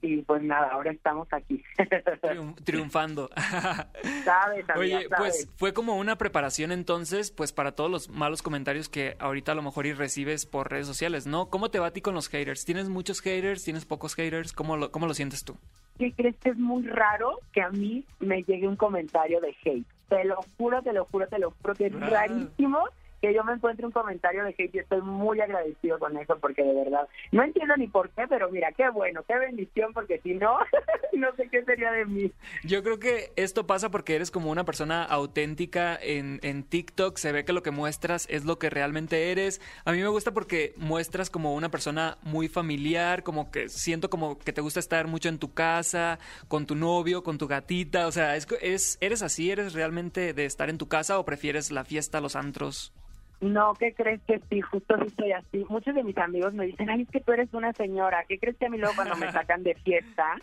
[0.01, 1.63] y pues nada, ahora estamos aquí.
[2.63, 3.29] triunfando.
[4.23, 9.15] sabes, Oye, pues fue como una preparación entonces, pues para todos los malos comentarios que
[9.19, 11.49] ahorita a lo mejor y recibes por redes sociales, ¿no?
[11.49, 12.65] ¿Cómo te va a ti con los haters?
[12.65, 13.63] ¿Tienes muchos haters?
[13.63, 14.53] ¿Tienes pocos haters?
[14.53, 15.57] ¿Cómo lo, cómo lo sientes tú?
[15.97, 19.87] ¿Qué crees que es muy raro que a mí me llegue un comentario de hate?
[20.09, 22.09] Te lo juro, te lo juro, te lo juro que es ah.
[22.09, 22.79] rarísimo
[23.21, 26.63] que yo me encuentre un comentario de hate y estoy muy agradecido con eso porque
[26.63, 30.33] de verdad no entiendo ni por qué, pero mira, qué bueno, qué bendición porque si
[30.33, 30.57] no,
[31.13, 32.31] no sé qué sería de mí.
[32.63, 37.31] Yo creo que esto pasa porque eres como una persona auténtica en, en TikTok, se
[37.31, 39.61] ve que lo que muestras es lo que realmente eres.
[39.85, 44.37] A mí me gusta porque muestras como una persona muy familiar, como que siento como
[44.37, 48.11] que te gusta estar mucho en tu casa, con tu novio, con tu gatita, o
[48.11, 51.83] sea, es, es eres así, eres realmente de estar en tu casa o prefieres la
[51.83, 52.93] fiesta, los antros.
[53.39, 54.61] No, ¿qué crees que sí?
[54.61, 55.65] Justo sí soy así.
[55.69, 58.25] Muchos de mis amigos me dicen, ay, es que tú eres una señora.
[58.27, 60.37] ¿Qué crees que a mí luego cuando me sacan de fiesta,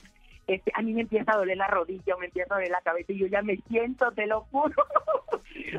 [0.47, 2.83] este, a mí me empieza a doler la rodilla o me empieza a doler la
[2.83, 4.75] cabeza y yo ya me siento, te lo juro.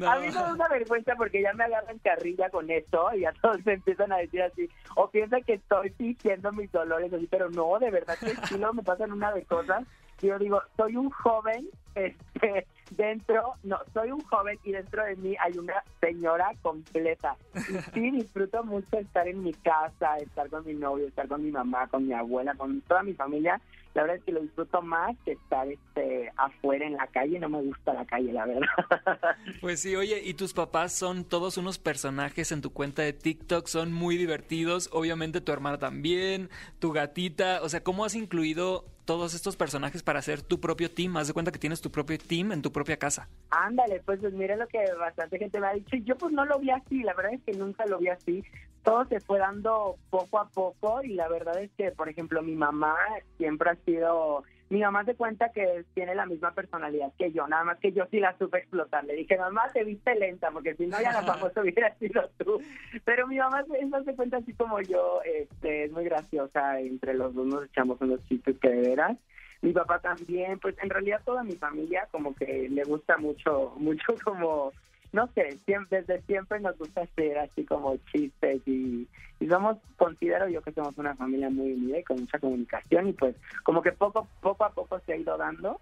[0.07, 3.33] A mí me da una vergüenza porque ya me agarran carrilla con esto y ya
[3.41, 7.49] todos me empiezan a decir así, o piensan que estoy fingiendo mis dolores así, pero
[7.49, 9.85] no, de verdad que sí, luego me pasan una de cosas.
[10.21, 15.35] Yo digo, soy un joven, este, dentro, no, soy un joven y dentro de mí
[15.39, 17.35] hay una señora completa.
[17.53, 17.59] Y
[17.93, 21.87] sí, disfruto mucho estar en mi casa, estar con mi novio, estar con mi mamá,
[21.87, 23.59] con mi abuela, con toda mi familia.
[23.93, 27.39] La verdad es que lo disfruto más que estar este, afuera en la calle.
[27.39, 28.67] No me gusta la calle, la verdad.
[29.61, 33.67] Pues sí, oye, y tus papás son todos unos personajes en tu cuenta de TikTok,
[33.67, 34.89] son muy divertidos.
[34.91, 37.61] Obviamente tu hermana también, tu gatita.
[37.63, 41.15] O sea, ¿cómo has incluido todos estos personajes para hacer tu propio team?
[41.17, 43.29] Haz de cuenta que tienes tu propio team en tu propia casa.
[43.51, 45.95] Ándale, pues, pues mira lo que bastante gente me ha dicho.
[45.97, 48.43] Yo pues no lo vi así, la verdad es que nunca lo vi así.
[48.83, 52.55] Todo se fue dando poco a poco y la verdad es que, por ejemplo, mi
[52.55, 52.95] mamá
[53.37, 57.63] siempre ha sido mi mamá se cuenta que tiene la misma personalidad que yo, nada
[57.63, 59.03] más que yo sí la supe explotar.
[59.05, 62.59] Le dije, mamá, te viste lenta, porque si no ya la famosa hubiera sido tú.
[63.03, 67.33] Pero mi mamá no se cuenta así como yo, este, es muy graciosa, entre los
[67.35, 69.17] dos nos echamos unos chistes que de veras.
[69.61, 74.15] Mi papá también, pues en realidad toda mi familia como que le gusta mucho, mucho
[74.23, 74.71] como
[75.11, 79.07] no sé, siempre, desde siempre nos gusta hacer así como chistes y,
[79.49, 83.35] somos, considero yo que somos una familia muy unida y con mucha comunicación y pues
[83.63, 85.79] como que poco, poco a poco se ha ido dando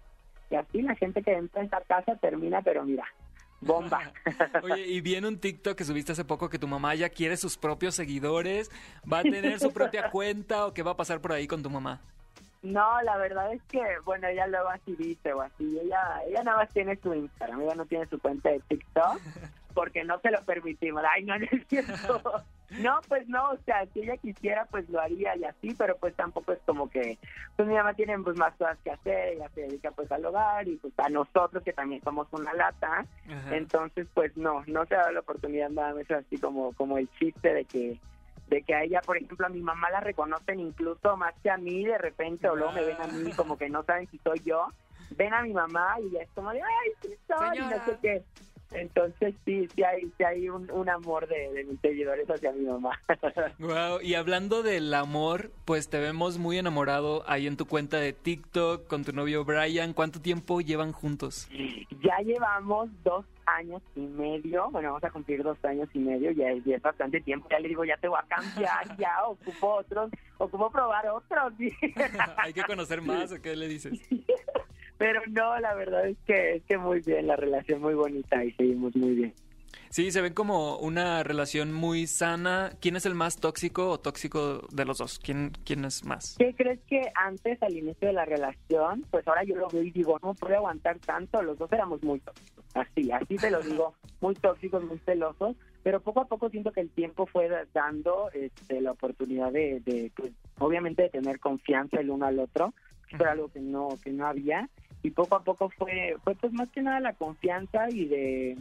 [0.50, 3.04] y así la gente que entra en esa casa termina, pero mira,
[3.60, 4.12] bomba.
[4.62, 7.56] Oye, y viene un TikTok que subiste hace poco que tu mamá ya quiere sus
[7.56, 8.70] propios seguidores,
[9.10, 11.70] va a tener su propia cuenta o qué va a pasar por ahí con tu
[11.70, 12.02] mamá.
[12.64, 15.78] No, la verdad es que, bueno, ella luego así dice o así.
[15.78, 19.20] Ella, ella nada más tiene su Instagram, ella no tiene su cuenta de TikTok
[19.74, 21.02] porque no se lo permitimos.
[21.06, 22.22] Ay, no, no es cierto.
[22.70, 26.14] No, pues no, o sea, si ella quisiera, pues lo haría y así, pero pues
[26.14, 27.18] tampoco es como que,
[27.54, 30.66] pues mi mamá tiene pues más cosas que hacer, ella se dedica pues al hogar
[30.66, 33.04] y pues a nosotros que también somos una lata,
[33.52, 37.52] entonces pues no, no se dado la oportunidad nada más así como, como el chiste
[37.52, 38.00] de que
[38.48, 41.56] de que a ella, por ejemplo, a mi mamá la reconocen incluso más que a
[41.56, 44.40] mí de repente, o luego me ven a mí como que no saben si soy
[44.44, 44.68] yo,
[45.16, 48.22] ven a mi mamá y es como de, ay, sí soy, y no sé qué.
[48.70, 52.64] Entonces sí, sí hay, sí hay un, un amor de, de, mis seguidores hacia mi
[52.64, 52.98] mamá.
[53.58, 58.12] Wow, y hablando del amor, pues te vemos muy enamorado ahí en tu cuenta de
[58.12, 59.92] TikTok con tu novio Brian.
[59.92, 61.48] ¿Cuánto tiempo llevan juntos?
[62.02, 66.50] Ya llevamos dos años y medio, bueno, vamos a cumplir dos años y medio, ya
[66.50, 69.74] es, ya es bastante tiempo, ya le digo, ya te voy a cambiar, ya ocupo
[69.74, 71.52] otros, ocupo probar otros.
[72.38, 74.00] Hay que conocer más, ¿o qué le dices?
[74.98, 78.52] Pero no, la verdad es que, es que muy bien, la relación muy bonita y
[78.52, 79.34] seguimos muy bien.
[79.94, 82.72] Sí, se ven como una relación muy sana.
[82.80, 85.20] ¿Quién es el más tóxico o tóxico de los dos?
[85.20, 86.34] ¿Quién, quién es más?
[86.36, 89.92] ¿Qué crees que antes, al inicio de la relación, pues ahora yo lo veo y
[89.92, 93.94] digo, no puedo aguantar tanto, los dos éramos muy tóxicos, así, así te lo digo,
[94.20, 98.80] muy tóxicos, muy celosos, pero poco a poco siento que el tiempo fue dando este,
[98.80, 102.74] la oportunidad de, pues, obviamente, de tener confianza el uno al otro,
[103.08, 104.68] que era algo que no, que no había,
[105.02, 108.58] y poco a poco fue, fue pues más que nada la confianza y de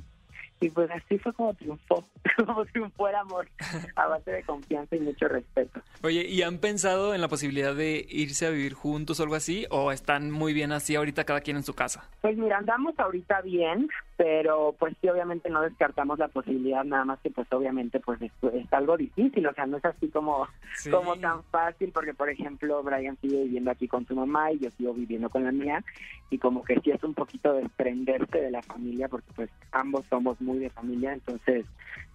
[0.63, 2.05] y pues así fue como triunfó,
[2.45, 3.47] como triunfó el amor
[3.95, 5.81] a base de confianza y mucho respeto.
[6.01, 9.65] Oye, ¿y han pensado en la posibilidad de irse a vivir juntos o algo así?
[9.69, 12.09] ¿O están muy bien así ahorita cada quien en su casa?
[12.21, 17.19] Pues mira, andamos ahorita bien, pero pues sí obviamente no descartamos la posibilidad nada más
[17.21, 20.47] que pues obviamente pues es, es algo difícil o sea no es así como
[20.77, 20.89] Sí.
[20.89, 24.71] como tan fácil porque por ejemplo Brian sigue viviendo aquí con su mamá y yo
[24.71, 25.83] sigo viviendo con la mía
[26.31, 30.39] y como que sí es un poquito desprenderse de la familia porque pues ambos somos
[30.41, 31.65] muy de familia entonces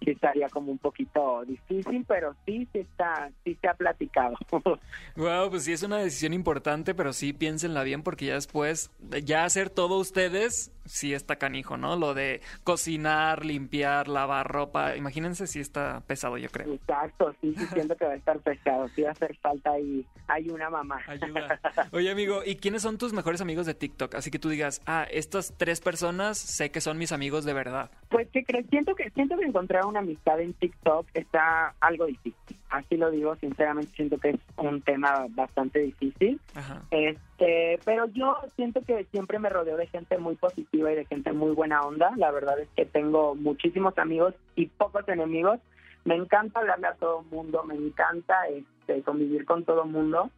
[0.03, 4.35] sí estaría como un poquito difícil pero sí sí está sí se ha platicado
[5.15, 8.91] Wow, pues sí es una decisión importante, pero sí piénsenla bien porque ya después,
[9.23, 11.95] ya hacer todo ustedes, sí está canijo, ¿no?
[11.99, 16.73] Lo de cocinar, limpiar, lavar ropa, imagínense si está pesado, yo creo.
[16.73, 20.05] exacto sí sí siento que va a estar pesado sí va a hacer falta y
[20.27, 21.59] hay una mamá Ayuda.
[21.91, 24.15] Oye, amigo, ¿y quiénes son tus mejores amigos de TikTok?
[24.15, 27.91] Así que tú digas, ah, estas tres personas sé que son mis amigos de verdad.
[28.09, 32.57] Pues que crees, siento que siento que encontrar una amistad en TikTok está algo difícil.
[32.69, 36.39] Así lo digo, sinceramente siento que es un tema bastante difícil.
[36.53, 36.83] Ajá.
[36.91, 41.33] Este, pero yo siento que siempre me rodeo de gente muy positiva y de gente
[41.33, 42.11] muy buena onda.
[42.17, 45.59] La verdad es que tengo muchísimos amigos y pocos enemigos.
[46.05, 50.29] Me encanta hablarle a todo mundo, me encanta este, convivir con todo mundo.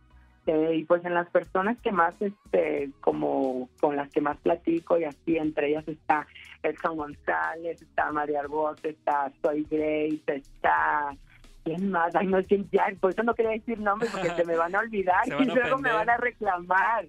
[0.48, 4.98] Eh, y pues en las personas que más, este, como con las que más platico
[4.98, 6.26] y así, entre ellas está
[6.64, 11.16] Edson González, está María Arbós, está Soy Grace, está...
[11.64, 12.16] ¿Quién más?
[12.16, 14.80] Ay, no sé, ya, por eso no quería decir nombres porque se me van a
[14.80, 17.08] olvidar y luego me van a reclamar.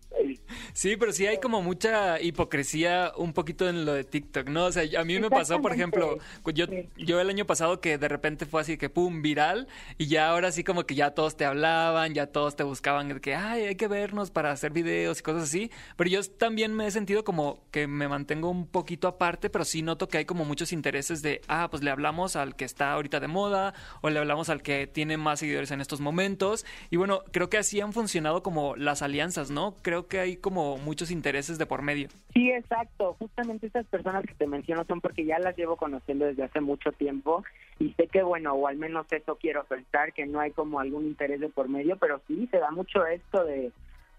[0.73, 4.67] Sí, pero sí hay como mucha hipocresía un poquito en lo de TikTok, ¿no?
[4.67, 6.19] O sea, a mí me pasó, por ejemplo,
[6.53, 10.29] yo, yo el año pasado que de repente fue así que pum, viral, y ya
[10.29, 13.65] ahora sí como que ya todos te hablaban, ya todos te buscaban de que, ay,
[13.65, 17.25] hay que vernos para hacer videos y cosas así, pero yo también me he sentido
[17.25, 21.23] como que me mantengo un poquito aparte, pero sí noto que hay como muchos intereses
[21.23, 24.63] de, ah, pues le hablamos al que está ahorita de moda, o le hablamos al
[24.63, 28.77] que tiene más seguidores en estos momentos, y bueno, creo que así han funcionado como
[28.77, 29.75] las alianzas, ¿no?
[29.83, 32.09] Creo que hay como muchos intereses de por medio.
[32.33, 33.17] Sí, exacto.
[33.19, 36.93] Justamente estas personas que te menciono son porque ya las llevo conociendo desde hace mucho
[36.93, 37.45] tiempo
[37.79, 41.07] y sé que, bueno, o al menos eso quiero pensar, que no hay como algún
[41.07, 43.73] interés de por medio, pero sí se da mucho esto de,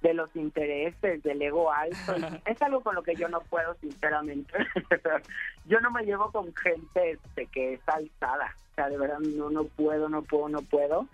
[0.04, 1.96] de los intereses, del ego alto.
[2.46, 4.54] es algo con lo que yo no puedo, sinceramente.
[5.66, 8.54] yo no me llevo con gente este, que es alzada.
[8.72, 11.08] O sea, de verdad, no, no puedo, no puedo, no puedo.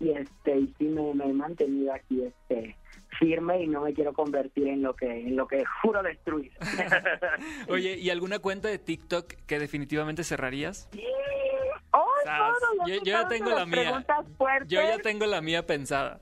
[0.00, 2.76] Y este y sí me, me he mantenido aquí este
[3.18, 6.52] firme y no me quiero convertir en lo que en lo que juro destruir.
[7.68, 10.88] Oye, ¿y alguna cuenta de TikTok que definitivamente cerrarías?
[11.90, 12.54] ¡Oh, Sas.
[12.76, 14.06] no, Yo, ya yo ya empezaron tengo la mía.
[14.36, 14.68] fuertes.
[14.68, 16.20] Yo ya tengo la mía pensada.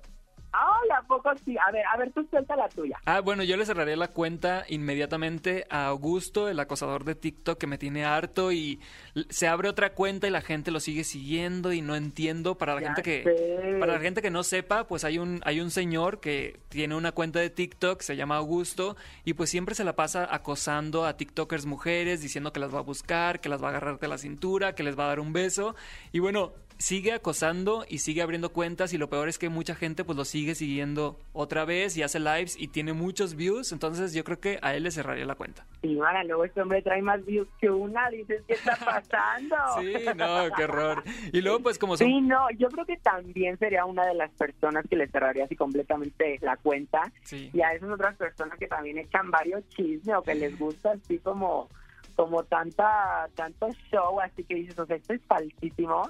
[1.16, 1.56] ¡Ay, a poco sí!
[1.58, 2.98] A ver, a ver, tú suelta la tuya.
[3.04, 7.66] Ah, bueno, yo le cerraré la cuenta inmediatamente a Augusto, el acosador de TikTok que
[7.66, 8.80] me tiene harto y
[9.28, 12.80] se abre otra cuenta y la gente lo sigue siguiendo y no entiendo para la
[12.80, 16.20] Ya gente que para la gente que no sepa, pues hay un hay un señor
[16.20, 20.28] que tiene una cuenta de TikTok, se llama Augusto y pues siempre se la pasa
[20.30, 23.98] acosando a TikTokers mujeres diciendo que las va a buscar, que las va a agarrar
[23.98, 25.74] de la cintura, que les va a dar un beso
[26.12, 30.04] y bueno, sigue acosando y sigue abriendo cuentas y lo peor es que mucha gente
[30.04, 34.24] pues lo sigue siguiendo otra vez y hace lives y tiene muchos views, entonces yo
[34.24, 35.66] creo que a él le cerraría la cuenta.
[35.82, 38.08] Y mara, luego este hombre trae más views que una.
[38.10, 39.56] Dices, ¿qué está pasando?
[39.76, 41.02] Sí, no, qué horror.
[41.32, 44.30] Y luego pues como son Sí, no, yo creo que también sería una de las
[44.32, 47.12] personas que le cerraría así completamente la cuenta.
[47.22, 47.50] Sí.
[47.52, 51.18] Y a esas otras personas que también echan varios chismes o que les gusta así
[51.18, 51.68] como
[52.16, 56.08] como tanta tanto show, así que dices, o sea, esto es falsísimo.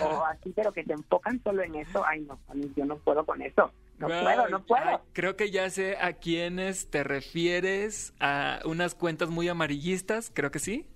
[0.00, 2.04] O así, pero que se enfocan solo en eso.
[2.06, 3.72] Ay, no, a mí yo no puedo con eso.
[3.98, 4.82] No puedo, no puedo.
[4.84, 10.50] ay, creo que ya sé a quiénes te refieres, a unas cuentas muy amarillistas, creo
[10.50, 10.86] que sí.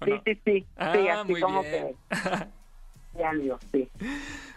[0.00, 0.22] ¿O Sí, no?
[0.24, 0.66] sí, sí.
[0.76, 1.72] Ah, sí, así muy como bien.
[1.72, 1.96] que.
[3.22, 3.88] Amigo, sí.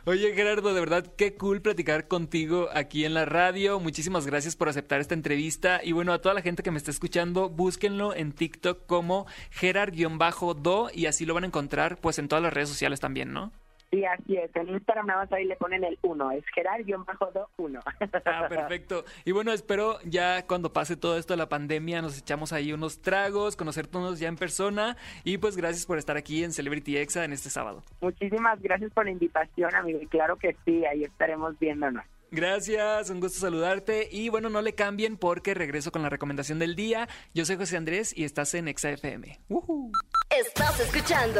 [0.05, 3.79] Oye, Gerardo, de verdad, qué cool platicar contigo aquí en la radio.
[3.79, 5.81] Muchísimas gracias por aceptar esta entrevista.
[5.83, 10.89] Y bueno, a toda la gente que me está escuchando, búsquenlo en TikTok como Gerard-Do
[10.93, 13.51] y así lo van a encontrar pues en todas las redes sociales también, ¿no?
[13.91, 14.53] Sí, así es.
[14.55, 16.31] En Instagram nada más ahí le ponen el 1.
[16.31, 17.81] Es Gerard-1.
[18.25, 19.05] Ah, perfecto.
[19.23, 23.01] Y bueno, espero ya cuando pase todo esto de la pandemia nos echamos ahí unos
[23.01, 27.33] tragos, conocernos ya en persona y pues gracias por estar aquí en Celebrity Exa en
[27.33, 27.83] este sábado.
[28.01, 29.99] Muchísimas gracias por la invitación, amigo.
[30.01, 32.03] Y claro que sí, ahí estaremos viéndonos.
[32.29, 36.75] Gracias, un gusto saludarte y bueno, no le cambien porque regreso con la recomendación del
[36.75, 37.07] día.
[37.33, 39.39] Yo soy José Andrés y estás en Exa FM.
[39.47, 39.91] ¡Woohoo!
[40.29, 41.39] Estás escuchando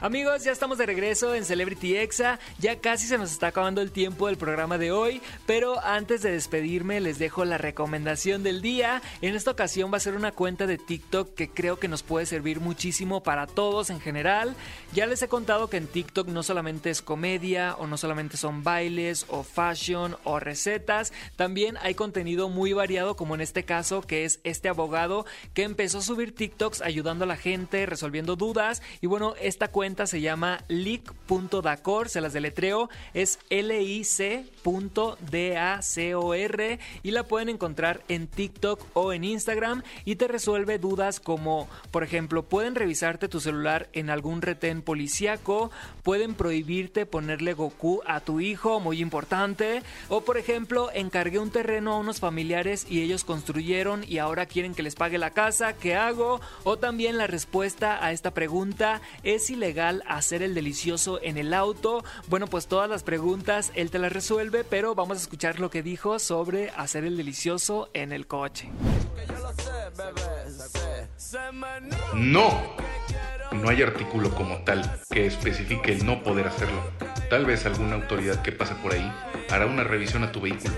[0.00, 2.38] Amigos, ya estamos de regreso en Celebrity Exa.
[2.60, 6.30] Ya casi se nos está acabando el tiempo del programa de hoy, pero antes de
[6.30, 9.02] despedirme les dejo la recomendación del día.
[9.22, 12.26] En esta ocasión va a ser una cuenta de TikTok que creo que nos puede
[12.26, 14.54] servir muchísimo para todos en general.
[14.94, 18.62] Ya les he contado que en TikTok no solamente es comedia o no solamente son
[18.62, 24.24] bailes o fashion o recetas, también hay contenido muy variado como en este caso que
[24.24, 29.08] es este abogado que empezó a subir TikToks ayudando a la gente, resolviendo dudas y
[29.08, 34.58] bueno, esta cuenta se llama lic.dacor, se las deletreo, es L-I-C.D-A-C-O-R
[37.02, 42.04] y la pueden encontrar en TikTok o en Instagram y te resuelve dudas como, por
[42.04, 45.70] ejemplo, pueden revisarte tu celular en algún retén policíaco,
[46.02, 51.94] pueden prohibirte ponerle Goku a tu hijo, muy importante, o por ejemplo, encargué un terreno
[51.94, 55.96] a unos familiares y ellos construyeron y ahora quieren que les pague la casa, ¿qué
[55.96, 56.42] hago?
[56.64, 62.04] O también la respuesta a esta pregunta, ¿es ilegal hacer el delicioso en el auto?
[62.28, 65.82] Bueno, pues todas las preguntas él te las resuelve, pero vamos a escuchar lo que
[65.82, 68.68] dijo sobre hacer el delicioso en el coche.
[72.14, 72.76] No.
[73.52, 76.80] No hay artículo como tal que especifique el no poder hacerlo.
[77.30, 79.12] Tal vez alguna autoridad que pase por ahí
[79.50, 80.74] hará una revisión a tu vehículo,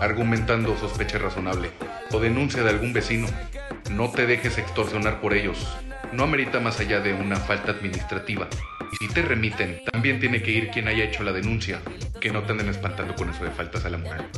[0.00, 1.70] argumentando sospecha razonable
[2.12, 3.28] o denuncia de algún vecino.
[3.90, 5.66] No te dejes extorsionar por ellos
[6.12, 8.48] no amerita más allá de una falta administrativa.
[8.92, 11.80] Y si te remiten, también tiene que ir quien haya hecho la denuncia,
[12.20, 14.28] que no te anden espantando con eso de faltas a la moral.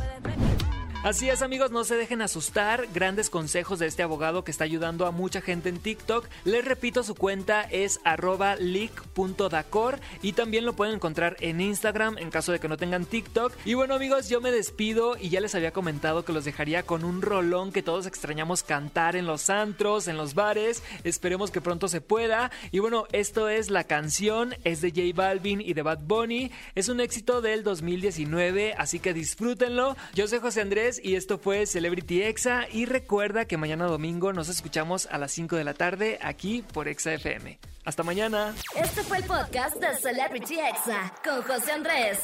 [1.05, 5.05] Así es amigos, no se dejen asustar, grandes consejos de este abogado que está ayudando
[5.05, 6.27] a mucha gente en TikTok.
[6.47, 12.31] Les repito, su cuenta es arroba leak.dacor y también lo pueden encontrar en Instagram en
[12.31, 13.53] caso de que no tengan TikTok.
[13.67, 17.05] Y bueno amigos, yo me despido y ya les había comentado que los dejaría con
[17.05, 20.83] un rolón que todos extrañamos cantar en los antros, en los bares.
[21.05, 22.51] Esperemos que pronto se pueda.
[22.73, 26.51] Y bueno, esto es la canción, es de J Balvin y de Bad Bunny.
[26.75, 29.99] Es un éxito del 2019, así que disfrútenlo.
[30.15, 34.49] Yo soy José Andrés y esto fue Celebrity Exa y recuerda que mañana domingo nos
[34.49, 37.59] escuchamos a las 5 de la tarde aquí por Exa FM.
[37.85, 38.55] Hasta mañana.
[38.77, 42.21] Este fue el podcast de Celebrity Exa con José Andrés.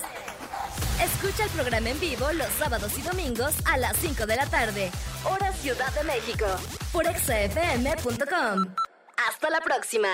[1.03, 4.91] Escucha el programa en vivo los sábados y domingos a las 5 de la tarde,
[5.25, 6.47] hora Ciudad de México,
[6.93, 8.75] por exafm.com.
[9.29, 10.09] Hasta la próxima.